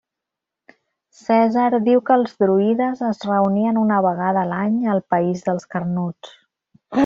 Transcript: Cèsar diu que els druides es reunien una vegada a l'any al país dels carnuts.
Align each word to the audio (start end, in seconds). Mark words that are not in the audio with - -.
Cèsar 1.19 1.65
diu 1.89 2.01
que 2.07 2.17
els 2.21 2.33
druides 2.45 3.05
es 3.11 3.21
reunien 3.33 3.79
una 3.83 4.01
vegada 4.09 4.43
a 4.45 4.49
l'any 4.55 4.81
al 4.95 5.07
país 5.17 5.49
dels 5.51 5.71
carnuts. 5.77 6.37